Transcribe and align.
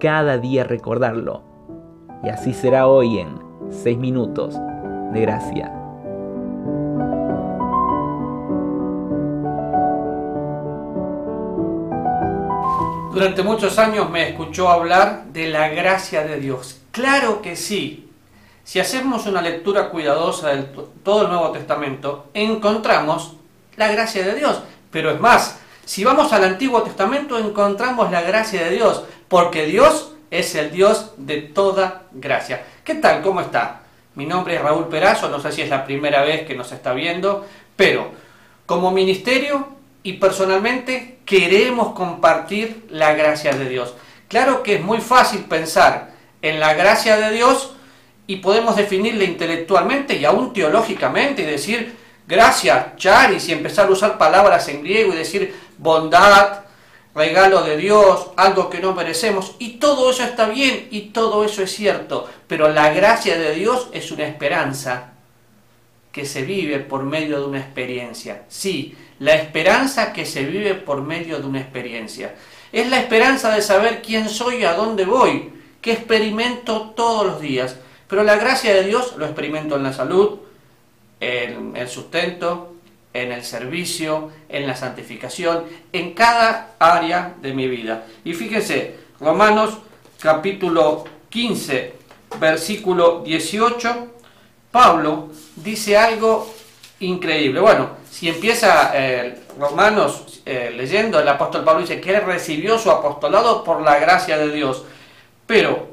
cada 0.00 0.38
día 0.38 0.64
recordarlo. 0.64 1.42
Y 2.24 2.30
así 2.30 2.52
será 2.52 2.88
hoy 2.88 3.18
en 3.18 3.38
6 3.70 3.98
minutos 3.98 4.56
de 5.12 5.20
gracia. 5.20 5.72
Durante 13.12 13.42
muchos 13.42 13.78
años 13.78 14.08
me 14.08 14.30
escuchó 14.30 14.68
hablar 14.68 15.24
de 15.26 15.48
la 15.48 15.68
gracia 15.68 16.24
de 16.24 16.40
Dios. 16.40 16.80
Claro 16.90 17.42
que 17.42 17.54
sí. 17.54 18.08
Si 18.64 18.80
hacemos 18.80 19.26
una 19.26 19.42
lectura 19.42 19.90
cuidadosa 19.90 20.48
de 20.50 20.62
todo 21.02 21.22
el 21.22 21.28
Nuevo 21.28 21.50
Testamento, 21.50 22.26
encontramos 22.34 23.34
la 23.76 23.88
gracia 23.88 24.24
de 24.24 24.34
Dios. 24.34 24.62
Pero 24.90 25.10
es 25.10 25.20
más, 25.20 25.60
si 25.84 26.04
vamos 26.04 26.32
al 26.32 26.44
Antiguo 26.44 26.82
Testamento 26.82 27.36
encontramos 27.36 28.12
la 28.12 28.20
gracia 28.20 28.62
de 28.64 28.70
Dios, 28.70 29.04
porque 29.30 29.64
Dios 29.64 30.10
es 30.32 30.56
el 30.56 30.72
Dios 30.72 31.12
de 31.16 31.40
toda 31.40 32.02
gracia. 32.10 32.64
¿Qué 32.82 32.96
tal? 32.96 33.22
¿Cómo 33.22 33.40
está? 33.40 33.82
Mi 34.16 34.26
nombre 34.26 34.56
es 34.56 34.60
Raúl 34.60 34.88
Perazo, 34.88 35.28
no 35.28 35.40
sé 35.40 35.52
si 35.52 35.62
es 35.62 35.70
la 35.70 35.84
primera 35.84 36.22
vez 36.22 36.44
que 36.44 36.56
nos 36.56 36.72
está 36.72 36.92
viendo, 36.92 37.46
pero 37.76 38.10
como 38.66 38.90
ministerio 38.90 39.68
y 40.02 40.14
personalmente 40.14 41.20
queremos 41.24 41.94
compartir 41.94 42.86
la 42.90 43.14
gracia 43.14 43.52
de 43.52 43.68
Dios. 43.68 43.94
Claro 44.26 44.64
que 44.64 44.74
es 44.74 44.82
muy 44.82 45.00
fácil 45.00 45.44
pensar 45.44 46.10
en 46.42 46.58
la 46.58 46.74
gracia 46.74 47.16
de 47.16 47.30
Dios 47.30 47.76
y 48.26 48.36
podemos 48.36 48.74
definirla 48.74 49.22
intelectualmente 49.22 50.16
y 50.16 50.24
aún 50.24 50.52
teológicamente 50.52 51.42
y 51.42 51.46
decir 51.46 51.96
gracia, 52.26 52.94
charis 52.96 53.48
y 53.48 53.52
empezar 53.52 53.86
a 53.86 53.92
usar 53.92 54.18
palabras 54.18 54.66
en 54.66 54.82
griego 54.82 55.12
y 55.12 55.18
decir 55.18 55.54
bondad, 55.78 56.64
regalo 57.14 57.62
de 57.62 57.76
Dios, 57.76 58.30
algo 58.36 58.70
que 58.70 58.80
no 58.80 58.94
merecemos 58.94 59.56
y 59.58 59.78
todo 59.78 60.10
eso 60.10 60.24
está 60.24 60.46
bien 60.46 60.88
y 60.90 61.08
todo 61.08 61.44
eso 61.44 61.62
es 61.62 61.72
cierto, 61.74 62.28
pero 62.46 62.68
la 62.68 62.92
gracia 62.92 63.38
de 63.38 63.54
Dios 63.54 63.88
es 63.92 64.10
una 64.10 64.26
esperanza 64.26 65.12
que 66.12 66.24
se 66.24 66.42
vive 66.42 66.78
por 66.80 67.02
medio 67.04 67.40
de 67.40 67.46
una 67.46 67.60
experiencia. 67.60 68.42
Sí, 68.48 68.96
la 69.18 69.34
esperanza 69.34 70.12
que 70.12 70.26
se 70.26 70.44
vive 70.44 70.74
por 70.74 71.02
medio 71.02 71.38
de 71.38 71.46
una 71.46 71.60
experiencia. 71.60 72.34
Es 72.72 72.88
la 72.88 73.00
esperanza 73.00 73.54
de 73.54 73.62
saber 73.62 74.02
quién 74.02 74.28
soy 74.28 74.56
y 74.56 74.64
a 74.64 74.74
dónde 74.74 75.04
voy, 75.04 75.52
que 75.80 75.92
experimento 75.92 76.92
todos 76.96 77.26
los 77.26 77.40
días. 77.40 77.76
Pero 78.08 78.24
la 78.24 78.36
gracia 78.36 78.74
de 78.74 78.84
Dios 78.84 79.14
lo 79.16 79.26
experimento 79.26 79.76
en 79.76 79.82
la 79.84 79.92
salud, 79.92 80.38
en 81.20 81.76
el 81.76 81.88
sustento, 81.88 82.69
en 83.12 83.32
el 83.32 83.44
servicio, 83.44 84.30
en 84.48 84.66
la 84.66 84.76
santificación, 84.76 85.64
en 85.92 86.14
cada 86.14 86.74
área 86.78 87.34
de 87.40 87.52
mi 87.52 87.66
vida. 87.68 88.04
Y 88.24 88.34
fíjense, 88.34 88.96
Romanos 89.20 89.78
capítulo 90.20 91.04
15, 91.28 91.94
versículo 92.38 93.22
18, 93.24 94.08
Pablo 94.70 95.30
dice 95.56 95.96
algo 95.96 96.52
increíble. 97.00 97.60
Bueno, 97.60 97.90
si 98.10 98.28
empieza 98.28 98.92
eh, 98.94 99.40
Romanos 99.58 100.42
eh, 100.46 100.72
leyendo, 100.76 101.18
el 101.18 101.28
apóstol 101.28 101.64
Pablo 101.64 101.82
dice 101.82 102.00
que 102.00 102.14
él 102.14 102.22
recibió 102.22 102.78
su 102.78 102.90
apostolado 102.90 103.64
por 103.64 103.82
la 103.82 103.98
gracia 103.98 104.38
de 104.38 104.52
Dios. 104.52 104.84
Pero, 105.46 105.89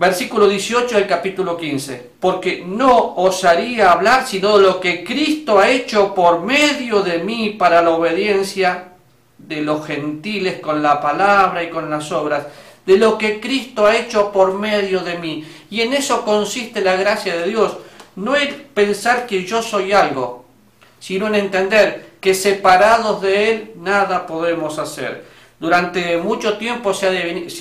versículo 0.00 0.48
18 0.48 0.96
del 0.96 1.06
capítulo 1.06 1.58
15, 1.58 2.12
porque 2.18 2.64
no 2.66 3.14
osaría 3.16 3.92
hablar 3.92 4.26
sino 4.26 4.56
de 4.56 4.64
lo 4.64 4.80
que 4.80 5.04
Cristo 5.04 5.58
ha 5.58 5.68
hecho 5.68 6.14
por 6.14 6.40
medio 6.40 7.02
de 7.02 7.18
mí 7.18 7.50
para 7.50 7.82
la 7.82 7.90
obediencia 7.90 8.92
de 9.36 9.60
los 9.60 9.86
gentiles 9.86 10.58
con 10.60 10.82
la 10.82 11.02
palabra 11.02 11.62
y 11.62 11.68
con 11.68 11.90
las 11.90 12.10
obras, 12.12 12.46
de 12.86 12.96
lo 12.96 13.18
que 13.18 13.40
Cristo 13.40 13.84
ha 13.84 13.94
hecho 13.94 14.32
por 14.32 14.54
medio 14.54 15.00
de 15.00 15.18
mí. 15.18 15.44
Y 15.68 15.82
en 15.82 15.92
eso 15.92 16.24
consiste 16.24 16.80
la 16.80 16.96
gracia 16.96 17.36
de 17.36 17.48
Dios 17.48 17.76
no 18.16 18.34
es 18.34 18.54
pensar 18.74 19.26
que 19.26 19.44
yo 19.44 19.62
soy 19.62 19.92
algo, 19.92 20.46
sino 20.98 21.26
en 21.26 21.34
entender 21.34 22.12
que 22.22 22.34
separados 22.34 23.20
de 23.20 23.50
Él 23.50 23.72
nada 23.76 24.26
podemos 24.26 24.78
hacer. 24.78 25.24
Durante 25.58 26.16
mucho 26.16 26.56
tiempo 26.56 26.94
se 26.94 27.06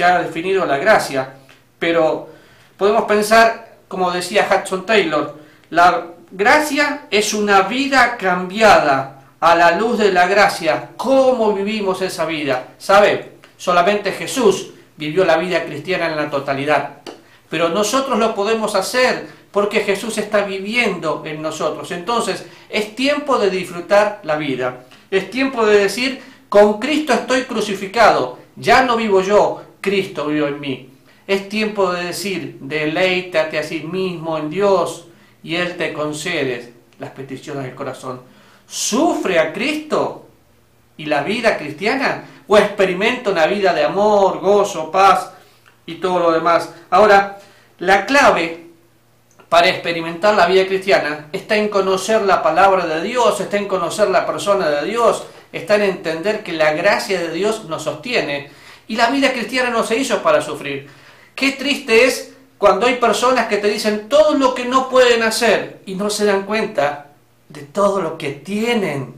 ha, 0.04 0.20
definido 0.20 0.66
la 0.66 0.78
gracia, 0.78 1.34
pero 1.80 2.30
podemos 2.78 3.04
pensar, 3.06 3.78
como 3.88 4.12
decía 4.12 4.48
Hudson 4.48 4.86
Taylor, 4.86 5.40
la 5.70 6.08
gracia 6.32 7.08
es 7.10 7.34
una 7.34 7.62
vida 7.64 8.18
cambiada 8.18 9.24
a 9.40 9.56
la 9.56 9.72
luz 9.72 9.98
de 9.98 10.12
la 10.12 10.28
gracia. 10.28 10.90
¿Cómo 10.98 11.54
vivimos 11.54 12.02
esa 12.02 12.26
vida? 12.26 12.68
¿Sabe? 12.78 13.38
Solamente 13.58 14.12
Jesús 14.12 14.72
vivió 14.98 15.26
la 15.26 15.38
vida 15.38 15.64
cristiana 15.64 16.08
en 16.08 16.18
la 16.18 16.30
totalidad. 16.30 16.98
Pero 17.50 17.70
nosotros 17.70 18.20
lo 18.20 18.36
podemos 18.36 18.76
hacer 18.76 19.28
porque 19.52 19.80
Jesús 19.80 20.18
está 20.18 20.44
viviendo 20.44 21.24
en 21.26 21.42
nosotros. 21.42 21.92
Entonces, 21.92 22.46
es 22.70 22.96
tiempo 22.96 23.40
de 23.40 23.50
disfrutar 23.50 24.22
la 24.24 24.36
vida. 24.36 24.86
Es 25.10 25.32
tiempo 25.32 25.66
de 25.66 25.80
decir, 25.80 26.22
con 26.50 26.80
Cristo 26.80 27.14
estoy 27.14 27.44
crucificado. 27.44 28.38
Ya 28.56 28.84
no 28.84 28.96
vivo 28.98 29.22
yo, 29.22 29.64
Cristo 29.82 30.28
vive 30.28 30.50
en 30.50 30.60
mí. 30.60 30.90
Es 31.30 31.48
tiempo 31.48 31.92
de 31.92 32.06
decir, 32.06 32.58
deleítate 32.60 33.60
a 33.60 33.64
sí 33.64 33.82
mismo 33.82 34.40
en 34.40 34.50
Dios 34.50 35.06
y 35.44 35.58
Él 35.58 35.78
te 35.78 35.94
concede 35.94 36.74
las 36.98 37.12
peticiones 37.12 37.66
del 37.66 37.76
corazón. 37.76 38.22
¿Sufre 38.68 39.38
a 39.38 39.54
Cristo 39.54 40.26
y 40.98 41.06
la 41.06 41.22
vida 41.22 41.56
cristiana? 41.56 42.24
¿O 42.48 42.58
experimenta 42.58 43.30
una 43.30 43.46
vida 43.46 43.76
de 43.76 43.84
amor, 43.84 44.40
gozo, 44.40 44.90
paz 44.90 45.30
y 45.86 45.98
todo 45.98 46.18
lo 46.18 46.32
demás? 46.32 46.74
Ahora, 46.90 47.38
la 47.78 48.08
clave 48.08 48.66
para 49.50 49.70
experimentar 49.70 50.34
la 50.34 50.48
vida 50.48 50.66
cristiana 50.66 51.28
está 51.32 51.58
en 51.58 51.70
conocer 51.70 52.24
la 52.24 52.42
palabra 52.42 52.88
de 52.88 53.04
Dios, 53.04 53.40
está 53.40 53.58
en 53.58 53.68
conocer 53.68 54.10
la 54.10 54.26
persona 54.26 54.68
de 54.68 54.90
Dios, 54.90 55.28
está 55.52 55.76
en 55.76 55.84
entender 55.84 56.42
que 56.42 56.54
la 56.54 56.72
gracia 56.72 57.20
de 57.20 57.32
Dios 57.32 57.66
nos 57.66 57.84
sostiene. 57.84 58.50
Y 58.88 58.96
la 58.96 59.12
vida 59.12 59.32
cristiana 59.32 59.70
no 59.70 59.84
se 59.84 59.96
hizo 59.96 60.24
para 60.24 60.42
sufrir. 60.42 60.90
Qué 61.40 61.54
triste 61.54 62.04
es 62.06 62.34
cuando 62.58 62.86
hay 62.86 62.96
personas 62.96 63.48
que 63.48 63.56
te 63.56 63.70
dicen 63.70 64.10
todo 64.10 64.34
lo 64.34 64.54
que 64.54 64.66
no 64.66 64.90
pueden 64.90 65.24
hacer 65.24 65.80
y 65.86 65.96
no 65.96 66.10
se 66.10 66.26
dan 66.26 66.44
cuenta 66.44 67.12
de 67.48 67.62
todo 67.62 68.02
lo 68.02 68.18
que 68.18 68.32
tienen. 68.32 69.16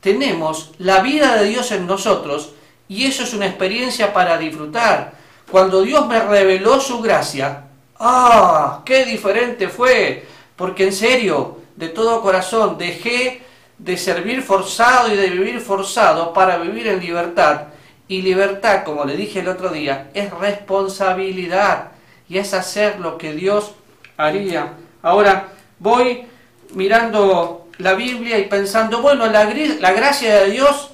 Tenemos 0.00 0.72
la 0.78 1.02
vida 1.02 1.36
de 1.36 1.50
Dios 1.50 1.72
en 1.72 1.86
nosotros 1.86 2.54
y 2.88 3.04
eso 3.04 3.22
es 3.22 3.34
una 3.34 3.44
experiencia 3.44 4.14
para 4.14 4.38
disfrutar. 4.38 5.12
Cuando 5.50 5.82
Dios 5.82 6.06
me 6.06 6.20
reveló 6.20 6.80
su 6.80 7.02
gracia, 7.02 7.64
¡Ah! 8.00 8.80
¡Qué 8.86 9.04
diferente 9.04 9.68
fue! 9.68 10.26
Porque 10.56 10.84
en 10.84 10.92
serio, 10.94 11.58
de 11.76 11.90
todo 11.90 12.22
corazón, 12.22 12.78
dejé 12.78 13.42
de 13.76 13.98
servir 13.98 14.40
forzado 14.40 15.12
y 15.12 15.16
de 15.18 15.28
vivir 15.28 15.60
forzado 15.60 16.32
para 16.32 16.56
vivir 16.56 16.86
en 16.86 16.98
libertad. 16.98 17.66
Y 18.08 18.22
libertad, 18.22 18.84
como 18.84 19.04
le 19.04 19.16
dije 19.16 19.40
el 19.40 19.48
otro 19.48 19.70
día, 19.70 20.10
es 20.14 20.30
responsabilidad 20.30 21.92
y 22.28 22.38
es 22.38 22.54
hacer 22.54 23.00
lo 23.00 23.18
que 23.18 23.32
Dios 23.32 23.72
haría. 24.16 24.74
Ahora 25.02 25.48
voy 25.78 26.26
mirando 26.74 27.68
la 27.78 27.94
Biblia 27.94 28.38
y 28.38 28.44
pensando, 28.44 29.02
bueno, 29.02 29.26
la, 29.26 29.44
la 29.44 29.92
gracia 29.92 30.40
de 30.40 30.50
Dios 30.50 30.90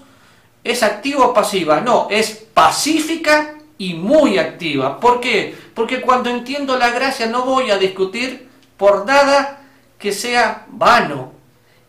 es 0.64 0.82
activa 0.82 1.26
o 1.26 1.34
pasiva. 1.34 1.80
No, 1.80 2.08
es 2.10 2.30
pacífica 2.54 3.54
y 3.78 3.94
muy 3.94 4.38
activa. 4.38 5.00
¿Por 5.00 5.20
qué? 5.20 5.54
Porque 5.74 6.00
cuando 6.00 6.30
entiendo 6.30 6.78
la 6.78 6.90
gracia 6.90 7.26
no 7.26 7.44
voy 7.44 7.70
a 7.70 7.78
discutir 7.78 8.48
por 8.76 9.06
nada 9.06 9.60
que 9.98 10.12
sea 10.12 10.66
vano 10.68 11.32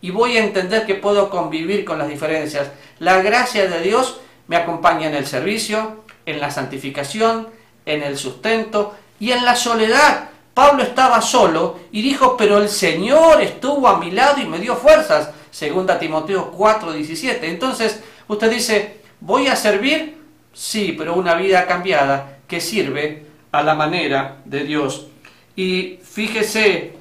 y 0.00 0.10
voy 0.10 0.36
a 0.36 0.44
entender 0.44 0.86
que 0.86 0.94
puedo 0.94 1.30
convivir 1.30 1.84
con 1.84 1.98
las 1.98 2.08
diferencias. 2.08 2.68
La 2.98 3.22
gracia 3.22 3.68
de 3.68 3.80
Dios 3.80 4.20
me 4.46 4.56
acompaña 4.56 5.08
en 5.08 5.14
el 5.14 5.26
servicio, 5.26 6.04
en 6.26 6.40
la 6.40 6.50
santificación, 6.50 7.48
en 7.86 8.02
el 8.02 8.16
sustento 8.16 8.94
y 9.20 9.32
en 9.32 9.44
la 9.44 9.56
soledad. 9.56 10.30
Pablo 10.54 10.82
estaba 10.82 11.20
solo 11.20 11.80
y 11.90 12.02
dijo, 12.02 12.36
pero 12.36 12.58
el 12.58 12.68
Señor 12.68 13.42
estuvo 13.42 13.88
a 13.88 13.98
mi 13.98 14.10
lado 14.10 14.40
y 14.40 14.46
me 14.46 14.58
dio 14.58 14.76
fuerzas. 14.76 15.30
Segunda 15.50 15.98
Timoteo 15.98 16.52
4:17. 16.56 17.38
Entonces 17.42 18.02
usted 18.28 18.50
dice, 18.50 19.00
voy 19.20 19.48
a 19.48 19.56
servir 19.56 20.24
Sí, 20.54 20.94
pero 20.96 21.16
una 21.16 21.34
vida 21.34 21.66
cambiada 21.66 22.38
que 22.46 22.60
sirve 22.60 23.26
a 23.50 23.62
la 23.62 23.74
manera 23.74 24.38
de 24.44 24.62
Dios. 24.62 25.08
Y 25.56 25.98
fíjese 26.02 26.92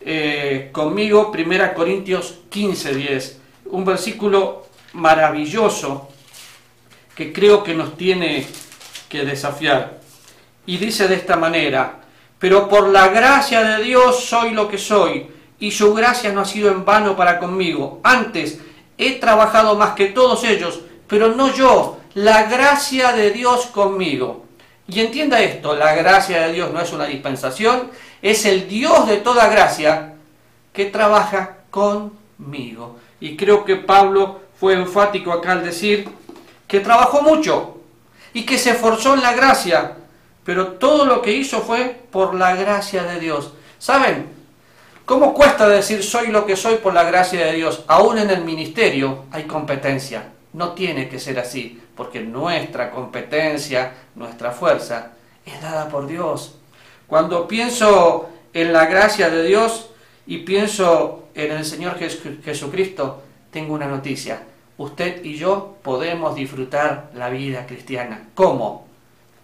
eh, 0.00 0.70
conmigo 0.72 1.32
1 1.32 1.74
Corintios 1.74 2.40
15, 2.50 2.94
10, 2.94 3.40
un 3.66 3.84
versículo 3.84 4.66
maravilloso 4.92 6.08
que 7.16 7.32
creo 7.32 7.64
que 7.64 7.74
nos 7.74 7.96
tiene 7.96 8.46
que 9.08 9.24
desafiar. 9.24 9.98
Y 10.66 10.76
dice 10.76 11.08
de 11.08 11.14
esta 11.14 11.36
manera, 11.36 12.00
pero 12.38 12.68
por 12.68 12.88
la 12.90 13.08
gracia 13.08 13.62
de 13.62 13.82
Dios 13.82 14.24
soy 14.24 14.50
lo 14.50 14.68
que 14.68 14.78
soy, 14.78 15.26
y 15.58 15.70
su 15.70 15.94
gracia 15.94 16.32
no 16.32 16.42
ha 16.42 16.44
sido 16.44 16.70
en 16.70 16.84
vano 16.84 17.16
para 17.16 17.38
conmigo. 17.38 18.00
Antes 18.04 18.60
he 18.98 19.12
trabajado 19.12 19.74
más 19.76 19.94
que 19.94 20.06
todos 20.06 20.44
ellos, 20.44 20.80
pero 21.06 21.34
no 21.34 21.54
yo, 21.54 21.98
la 22.12 22.44
gracia 22.44 23.12
de 23.12 23.30
Dios 23.30 23.66
conmigo. 23.66 24.44
Y 24.86 25.00
entienda 25.00 25.40
esto, 25.40 25.74
la 25.74 25.94
gracia 25.94 26.42
de 26.42 26.52
Dios 26.52 26.70
no 26.72 26.80
es 26.80 26.92
una 26.92 27.06
dispensación, 27.06 27.90
es 28.20 28.44
el 28.44 28.68
Dios 28.68 29.08
de 29.08 29.16
toda 29.16 29.48
gracia 29.48 30.14
que 30.72 30.84
trabaja 30.86 31.58
conmigo. 31.70 32.98
Y 33.20 33.36
creo 33.36 33.64
que 33.64 33.76
Pablo 33.76 34.42
fue 34.60 34.74
enfático 34.74 35.32
acá 35.32 35.52
al 35.52 35.64
decir 35.64 36.08
que 36.66 36.80
trabajó 36.80 37.22
mucho 37.22 37.78
y 38.32 38.44
que 38.44 38.58
se 38.58 38.70
esforzó 38.70 39.14
en 39.14 39.22
la 39.22 39.34
gracia, 39.34 39.96
pero 40.44 40.72
todo 40.74 41.04
lo 41.04 41.22
que 41.22 41.32
hizo 41.32 41.60
fue 41.60 42.00
por 42.10 42.34
la 42.34 42.54
gracia 42.54 43.02
de 43.04 43.20
Dios. 43.20 43.52
¿Saben? 43.78 44.26
¿Cómo 45.04 45.34
cuesta 45.34 45.68
decir 45.68 46.02
soy 46.02 46.28
lo 46.28 46.46
que 46.46 46.56
soy 46.56 46.76
por 46.76 46.92
la 46.92 47.04
gracia 47.04 47.46
de 47.46 47.52
Dios? 47.52 47.84
Aún 47.86 48.18
en 48.18 48.30
el 48.30 48.44
ministerio 48.44 49.24
hay 49.30 49.44
competencia. 49.44 50.32
No 50.52 50.72
tiene 50.72 51.08
que 51.08 51.20
ser 51.20 51.38
así, 51.38 51.80
porque 51.94 52.20
nuestra 52.20 52.90
competencia, 52.90 53.92
nuestra 54.14 54.50
fuerza, 54.50 55.12
es 55.44 55.60
dada 55.62 55.88
por 55.88 56.06
Dios. 56.06 56.56
Cuando 57.06 57.46
pienso 57.46 58.28
en 58.52 58.72
la 58.72 58.86
gracia 58.86 59.30
de 59.30 59.44
Dios 59.44 59.90
y 60.26 60.38
pienso 60.38 61.28
en 61.34 61.52
el 61.52 61.64
Señor 61.64 61.98
Jesucristo, 61.98 63.22
tengo 63.50 63.74
una 63.74 63.86
noticia. 63.86 64.42
Usted 64.78 65.24
y 65.24 65.36
yo 65.36 65.76
podemos 65.82 66.34
disfrutar 66.34 67.10
la 67.14 67.30
vida 67.30 67.66
cristiana. 67.66 68.28
¿Cómo? 68.34 68.86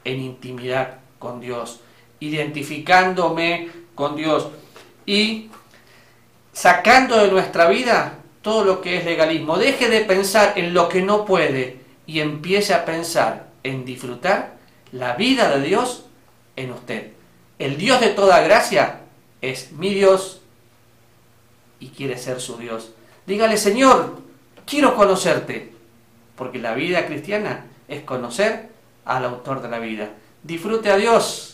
En 0.05 0.21
intimidad 0.21 0.99
con 1.19 1.41
Dios, 1.41 1.81
identificándome 2.21 3.71
con 3.95 4.17
Dios 4.17 4.49
y 5.07 5.49
sacando 6.53 7.17
de 7.19 7.31
nuestra 7.31 7.69
vida 7.69 8.19
todo 8.43 8.65
lo 8.65 8.81
que 8.81 8.99
es 8.99 9.05
legalismo. 9.05 9.57
Deje 9.57 9.89
de 9.89 10.01
pensar 10.01 10.55
en 10.57 10.75
lo 10.75 10.89
que 10.89 11.03
no 11.03 11.25
puede 11.25 11.79
y 12.07 12.21
empiece 12.21 12.75
a 12.75 12.85
pensar 12.85 13.49
en 13.63 13.85
disfrutar 13.85 14.57
la 14.91 15.15
vida 15.15 15.57
de 15.57 15.67
Dios 15.67 16.05
en 16.57 16.73
usted. 16.73 17.13
El 17.59 17.79
Dios 17.79 18.01
de 18.01 18.09
toda 18.09 18.41
gracia 18.41 19.01
es 19.41 19.73
mi 19.73 19.95
Dios 19.95 20.41
y 21.81 21.89
quiere 21.89 22.19
ser 22.19 22.41
su 22.41 22.57
Dios. 22.59 22.91
Dígale, 23.27 23.57
Señor, 23.57 24.21
quiero 24.67 24.95
conocerte, 24.95 25.73
porque 26.37 26.59
la 26.59 26.75
vida 26.75 27.07
cristiana 27.07 27.67
es 27.89 28.03
conocer 28.03 28.71
al 29.05 29.25
autor 29.25 29.63
de 29.63 29.69
la 29.69 29.79
vida. 29.79 30.11
Disfrute 30.43 30.91
a 30.91 30.97
Dios 30.97 31.52